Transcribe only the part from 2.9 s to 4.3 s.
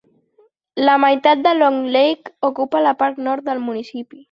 part nord del municipi.